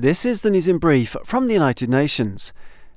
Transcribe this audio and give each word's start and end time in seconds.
This 0.00 0.24
is 0.24 0.42
the 0.42 0.50
news 0.50 0.68
in 0.68 0.78
brief 0.78 1.16
from 1.24 1.48
the 1.48 1.54
United 1.54 1.90
Nations. 1.90 2.52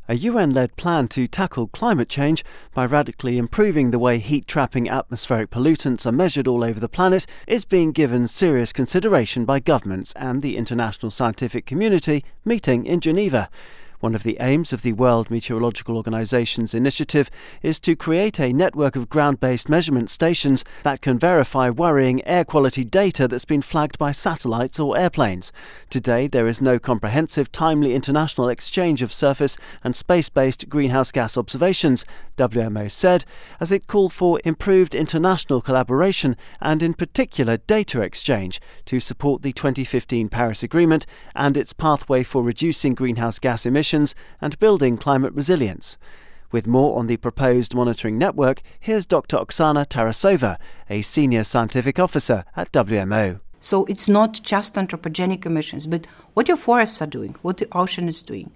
A 0.07 0.13
UN 0.17 0.53
led 0.53 0.75
plan 0.75 1.07
to 1.07 1.25
tackle 1.25 1.65
climate 1.65 2.09
change 2.09 2.45
by 2.75 2.85
radically 2.85 3.39
improving 3.39 3.89
the 3.89 3.97
way 3.97 4.19
heat 4.19 4.45
trapping 4.45 4.87
atmospheric 4.87 5.49
pollutants 5.49 6.05
are 6.05 6.11
measured 6.11 6.47
all 6.47 6.63
over 6.63 6.79
the 6.79 6.87
planet 6.87 7.25
is 7.47 7.65
being 7.65 7.91
given 7.91 8.27
serious 8.27 8.71
consideration 8.71 9.45
by 9.45 9.59
governments 9.59 10.13
and 10.15 10.43
the 10.43 10.55
international 10.55 11.09
scientific 11.09 11.65
community 11.65 12.23
meeting 12.45 12.85
in 12.85 12.99
Geneva. 12.99 13.49
One 14.01 14.15
of 14.15 14.23
the 14.23 14.37
aims 14.39 14.73
of 14.73 14.81
the 14.81 14.93
World 14.93 15.29
Meteorological 15.29 15.95
Organization's 15.95 16.73
initiative 16.73 17.29
is 17.61 17.79
to 17.81 17.95
create 17.95 18.39
a 18.39 18.51
network 18.51 18.95
of 18.95 19.09
ground 19.09 19.39
based 19.39 19.69
measurement 19.69 20.09
stations 20.09 20.65
that 20.81 21.01
can 21.01 21.19
verify 21.19 21.69
worrying 21.69 22.25
air 22.25 22.43
quality 22.43 22.83
data 22.83 23.27
that's 23.27 23.45
been 23.45 23.61
flagged 23.61 23.99
by 23.99 24.11
satellites 24.11 24.79
or 24.79 24.97
airplanes. 24.97 25.51
Today, 25.91 26.25
there 26.25 26.47
is 26.47 26.63
no 26.63 26.79
comprehensive, 26.79 27.51
timely 27.51 27.93
international 27.93 28.49
exchange 28.49 29.03
of 29.03 29.13
surface 29.13 29.55
and 29.83 29.95
space 29.95 30.29
based 30.29 30.67
greenhouse 30.67 31.11
gas 31.11 31.37
observations, 31.37 32.03
WMO 32.37 32.89
said, 32.89 33.23
as 33.59 33.71
it 33.71 33.85
called 33.85 34.13
for 34.13 34.41
improved 34.43 34.95
international 34.95 35.61
collaboration 35.61 36.35
and, 36.59 36.81
in 36.81 36.95
particular, 36.95 37.57
data 37.57 38.01
exchange 38.01 38.59
to 38.85 38.99
support 38.99 39.43
the 39.43 39.53
2015 39.53 40.27
Paris 40.27 40.63
Agreement 40.63 41.05
and 41.35 41.55
its 41.55 41.71
pathway 41.71 42.23
for 42.23 42.41
reducing 42.41 42.95
greenhouse 42.95 43.37
gas 43.37 43.63
emissions 43.63 43.90
emissions 43.91 44.15
and 44.39 44.57
building 44.59 44.97
climate 44.97 45.33
resilience. 45.33 45.97
With 46.51 46.67
more 46.67 46.97
on 46.97 47.07
the 47.07 47.17
proposed 47.17 47.75
monitoring 47.75 48.17
network, 48.17 48.61
here's 48.79 49.05
Dr. 49.05 49.37
Oksana 49.37 49.85
Tarasova, 49.85 50.57
a 50.89 51.01
senior 51.01 51.43
scientific 51.43 51.99
officer 51.99 52.43
at 52.55 52.71
WMO. 52.71 53.39
So 53.59 53.85
it's 53.85 54.09
not 54.09 54.41
just 54.43 54.75
anthropogenic 54.75 55.45
emissions, 55.45 55.87
but 55.87 56.07
what 56.33 56.47
your 56.47 56.57
forests 56.57 57.01
are 57.01 57.07
doing, 57.07 57.35
what 57.41 57.57
the 57.57 57.67
ocean 57.73 58.07
is 58.07 58.23
doing. 58.23 58.51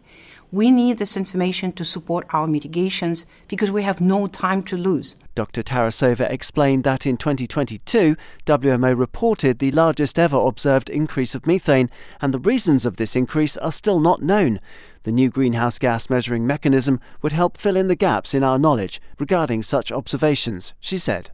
We 0.51 0.71
need 0.71 0.97
this 0.97 1.17
information 1.17 1.71
to 1.73 1.83
support 1.83 2.25
our 2.29 2.47
mitigations 2.47 3.25
because 3.47 3.71
we 3.71 3.83
have 3.83 3.99
no 3.99 4.27
time 4.27 4.63
to 4.63 4.77
lose. 4.77 5.15
Dr. 5.35 5.61
Tarasova 5.63 6.31
explained 6.31 6.85
that 6.85 7.05
in 7.05 7.17
2022, 7.17 8.15
WMO 8.45 8.97
reported 8.97 9.59
the 9.59 9.71
largest 9.71 10.17
ever 10.17 10.37
observed 10.37 10.89
increase 10.89 11.35
of 11.35 11.45
methane, 11.45 11.89
and 12.21 12.33
the 12.33 12.39
reasons 12.39 12.85
of 12.85 12.95
this 12.95 13.17
increase 13.17 13.57
are 13.57 13.71
still 13.73 13.99
not 13.99 14.21
known. 14.21 14.59
The 15.03 15.11
new 15.11 15.29
greenhouse 15.29 15.77
gas 15.77 16.09
measuring 16.09 16.47
mechanism 16.47 17.01
would 17.21 17.33
help 17.33 17.57
fill 17.57 17.75
in 17.75 17.89
the 17.89 17.97
gaps 17.97 18.33
in 18.33 18.43
our 18.45 18.57
knowledge 18.57 19.01
regarding 19.19 19.61
such 19.61 19.91
observations, 19.91 20.73
she 20.79 20.97
said. 20.97 21.31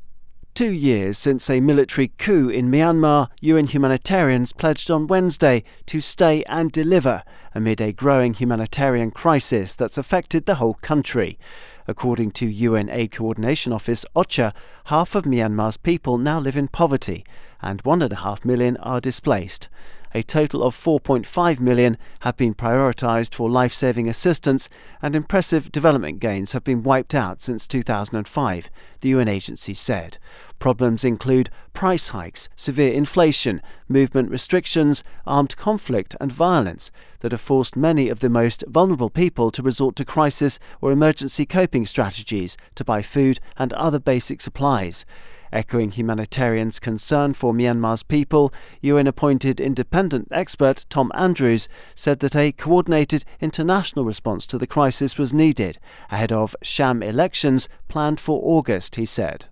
Two 0.62 0.72
years 0.72 1.18
since 1.18 1.50
a 1.50 1.60
military 1.60 2.10
coup 2.20 2.48
in 2.48 2.70
Myanmar, 2.70 3.30
UN 3.42 3.66
humanitarians 3.66 4.54
pledged 4.54 4.92
on 4.92 5.08
Wednesday 5.08 5.64
to 5.88 6.00
stay 6.00 6.44
and 6.44 6.72
deliver 6.72 7.24
amid 7.56 7.82
a 7.82 7.92
growing 7.92 8.36
humanitarian 8.36 9.10
crisis 9.10 9.74
that's 9.74 9.98
affected 9.98 10.46
the 10.46 10.62
whole 10.62 10.76
country. 10.76 11.40
According 11.88 12.34
to 12.34 12.46
UN 12.46 12.92
Aid 12.92 13.12
Coordination 13.14 13.74
Office 13.74 14.06
OCHA, 14.16 14.54
half 14.86 15.16
of 15.16 15.24
Myanmar's 15.24 15.78
people 15.78 16.20
now 16.20 16.40
live 16.40 16.56
in 16.56 16.68
poverty 16.68 17.26
and 17.64 17.82
1.5 17.82 18.46
million 18.46 18.78
are 18.78 19.02
displaced 19.02 19.68
a 20.14 20.22
total 20.22 20.64
of 20.64 20.76
4.5 20.76 21.60
million 21.60 21.98
have 22.22 22.38
been 22.38 22.54
prioritised 22.54 23.34
for 23.34 23.50
life 23.50 23.74
saving 23.74 24.08
assistance, 24.08 24.70
and 25.02 25.16
impressive 25.16 25.72
development 25.72 26.20
gains 26.20 26.52
have 26.52 26.64
been 26.64 26.84
wiped 26.84 27.16
out 27.16 27.42
since 27.42 27.68
2005, 27.68 28.70
the 29.02 29.10
UN 29.10 29.28
agency 29.28 29.74
said. 29.74 30.18
Problems 30.60 31.04
include 31.04 31.50
price 31.74 32.10
hikes, 32.10 32.48
severe 32.56 32.94
inflation, 32.94 33.62
movement 33.88 34.30
restrictions, 34.30 35.04
armed 35.26 35.58
conflict, 35.58 36.16
and 36.22 36.32
violence 36.32 36.92
that 37.22 37.32
have 37.32 37.42
forced 37.42 37.76
many 37.76 38.10
of 38.10 38.20
the 38.20 38.30
most 38.30 38.64
vulnerable 38.68 39.10
people 39.10 39.50
to 39.52 39.64
resort 39.64 39.96
to 39.96 40.06
crisis 40.06 40.60
or 40.80 40.92
emergency 40.92 41.46
coping 41.46 41.86
strategies 41.86 42.58
to 42.76 42.86
buy 42.86 43.02
food 43.02 43.40
and 43.58 43.74
other 43.74 44.00
basic 44.00 44.42
supplies. 44.42 45.06
Echoing 45.52 45.92
humanitarians' 45.92 46.80
concern 46.80 47.34
for 47.34 47.54
Myanmar's 47.54 48.04
people, 48.04 48.54
UN 48.82 49.08
appointed 49.08 49.60
independent 49.60 50.28
expert 50.32 50.86
Tom 50.90 51.12
Andrews 51.14 51.68
said 51.94 52.20
that 52.22 52.36
a 52.36 52.52
coordinated 52.52 53.24
international 53.40 54.06
response 54.06 54.46
to 54.48 54.58
the 54.58 54.68
crisis 54.68 55.18
was 55.18 55.34
needed 55.34 55.78
ahead 56.10 56.32
of 56.32 56.56
sham 56.62 57.04
elections 57.04 57.68
planned 57.88 58.20
for 58.20 58.40
August, 58.44 58.96
he 58.96 59.06
said. 59.06 59.48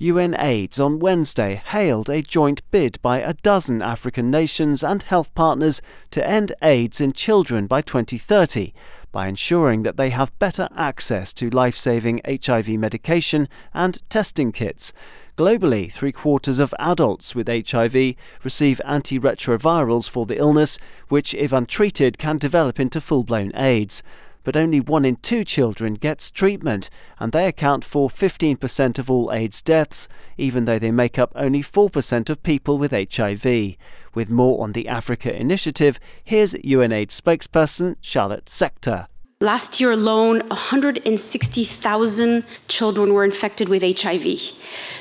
UNAIDS 0.00 0.78
on 0.78 1.00
Wednesday 1.00 1.56
hailed 1.56 2.08
a 2.08 2.22
joint 2.22 2.62
bid 2.70 3.02
by 3.02 3.18
a 3.18 3.34
dozen 3.34 3.82
African 3.82 4.30
nations 4.30 4.84
and 4.84 5.02
health 5.02 5.34
partners 5.34 5.82
to 6.12 6.24
end 6.24 6.52
AIDS 6.62 7.00
in 7.00 7.12
children 7.12 7.66
by 7.66 7.82
2030 7.82 8.72
by 9.10 9.26
ensuring 9.26 9.82
that 9.82 9.96
they 9.96 10.10
have 10.10 10.38
better 10.38 10.68
access 10.76 11.32
to 11.32 11.50
life 11.50 11.74
saving 11.74 12.20
HIV 12.24 12.68
medication 12.78 13.48
and 13.74 13.98
testing 14.08 14.52
kits. 14.52 14.92
Globally, 15.36 15.92
three 15.92 16.12
quarters 16.12 16.60
of 16.60 16.72
adults 16.78 17.34
with 17.34 17.48
HIV 17.48 18.14
receive 18.44 18.80
antiretrovirals 18.86 20.08
for 20.08 20.26
the 20.26 20.38
illness, 20.38 20.78
which, 21.08 21.34
if 21.34 21.52
untreated, 21.52 22.18
can 22.18 22.38
develop 22.38 22.78
into 22.78 23.00
full 23.00 23.24
blown 23.24 23.50
AIDS. 23.56 24.04
But 24.48 24.56
only 24.56 24.80
one 24.80 25.04
in 25.04 25.16
two 25.16 25.44
children 25.44 25.92
gets 25.92 26.30
treatment, 26.30 26.88
and 27.18 27.32
they 27.32 27.46
account 27.46 27.84
for 27.84 28.08
15% 28.08 28.98
of 28.98 29.10
all 29.10 29.30
AIDS 29.30 29.60
deaths, 29.60 30.08
even 30.38 30.64
though 30.64 30.78
they 30.78 30.90
make 30.90 31.18
up 31.18 31.32
only 31.34 31.60
4% 31.60 32.30
of 32.30 32.42
people 32.42 32.78
with 32.78 32.90
HIV. 32.92 33.76
With 34.14 34.30
more 34.30 34.64
on 34.64 34.72
the 34.72 34.88
Africa 34.88 35.38
Initiative, 35.38 36.00
here's 36.24 36.54
UNAIDS 36.54 37.20
spokesperson 37.20 37.96
Charlotte 38.00 38.48
Sector. 38.48 39.08
Last 39.42 39.80
year 39.80 39.92
alone, 39.92 40.40
160,000 40.48 42.44
children 42.68 43.12
were 43.12 43.24
infected 43.24 43.68
with 43.68 43.82
HIV. 43.82 44.40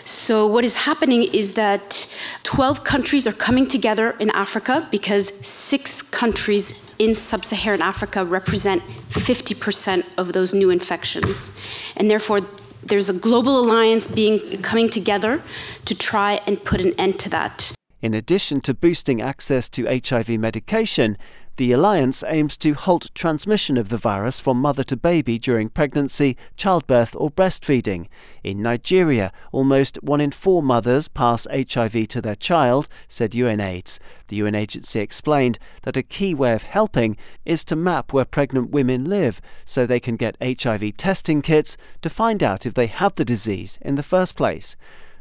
So, 0.04 0.46
what 0.46 0.66
is 0.66 0.76
happening 0.76 1.24
is 1.24 1.54
that 1.54 2.06
12 2.44 2.84
countries 2.84 3.26
are 3.26 3.32
coming 3.34 3.66
together 3.66 4.12
in 4.20 4.30
Africa 4.32 4.88
because 4.92 5.34
six 5.48 6.02
countries 6.02 6.74
in 7.00 7.14
sub 7.14 7.46
Saharan 7.46 7.82
Africa 7.82 8.26
represent 8.26 8.82
50% 9.10 10.06
of 10.18 10.34
those 10.34 10.54
new 10.54 10.70
infections. 10.70 11.58
And 11.96 12.10
therefore, 12.10 12.42
there's 12.84 13.10
a 13.10 13.14
global 13.14 13.60
alliance 13.60 14.08
being 14.08 14.62
coming 14.62 14.90
together 14.90 15.42
to 15.86 15.96
try 15.96 16.42
and 16.48 16.64
put 16.64 16.82
an 16.82 16.94
end 16.98 17.20
to 17.20 17.30
that. 17.30 17.74
In 18.02 18.14
addition 18.14 18.62
to 18.62 18.74
boosting 18.74 19.22
access 19.22 19.68
to 19.70 19.86
HIV 19.86 20.30
medication, 20.40 21.18
the 21.58 21.72
alliance 21.72 22.24
aims 22.28 22.56
to 22.56 22.74
halt 22.76 23.10
transmission 23.16 23.78
of 23.78 23.90
the 23.90 23.98
virus 23.98 24.40
from 24.40 24.62
mother 24.62 24.84
to 24.84 24.96
baby 24.96 25.40
during 25.40 25.70
pregnancy, 25.70 26.38
childbirth, 26.56 27.16
or 27.16 27.32
breastfeeding. 27.32 28.08
In 28.44 28.62
Nigeria, 28.62 29.32
almost 29.52 30.02
one 30.04 30.22
in 30.22 30.30
four 30.30 30.62
mothers 30.62 31.08
pass 31.08 31.48
HIV 31.52 32.08
to 32.10 32.22
their 32.22 32.36
child, 32.36 32.88
said 33.08 33.32
UNAIDS. 33.32 34.00
The 34.28 34.36
UN 34.38 34.54
agency 34.54 35.00
explained 35.00 35.58
that 35.82 35.98
a 35.98 36.04
key 36.04 36.36
way 36.36 36.54
of 36.54 36.64
helping 36.64 37.18
is 37.44 37.64
to 37.66 37.76
map 37.76 38.14
where 38.14 38.26
pregnant 38.26 38.70
women 38.70 39.06
live 39.06 39.42
so 39.66 39.86
they 39.86 40.00
can 40.00 40.16
get 40.16 40.38
HIV 40.40 40.96
testing 40.98 41.42
kits 41.42 41.76
to 42.04 42.10
find 42.10 42.44
out 42.44 42.68
if 42.68 42.76
they 42.76 42.88
have 42.88 43.16
the 43.16 43.26
disease 43.26 43.80
in 43.82 43.96
the 43.96 44.04
first 44.04 44.36
place. 44.36 44.76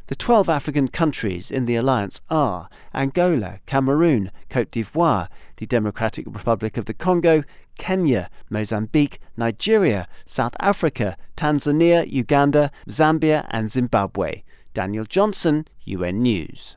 The 0.09 0.15
12 0.15 0.49
African 0.49 0.87
countries 0.87 1.51
in 1.51 1.65
the 1.65 1.75
alliance 1.75 2.21
are 2.31 2.69
Angola, 2.95 3.59
Cameroon, 3.67 4.31
Cote 4.49 4.71
d'Ivoire, 4.71 5.27
the 5.57 5.67
Democratic 5.67 6.27
Republic 6.29 6.77
of 6.77 6.85
the 6.85 6.95
Congo, 6.95 7.43
Kenya, 7.77 8.31
Mozambique, 8.49 9.19
Nigeria, 9.37 10.07
South 10.25 10.55
Africa, 10.61 11.17
Tanzania, 11.37 12.09
Uganda, 12.09 12.71
Zambia, 12.89 13.49
and 13.51 13.69
Zimbabwe. 13.69 14.45
Daniel 14.75 15.07
Johnson, 15.07 15.67
UN 15.85 16.23
News. 16.23 16.77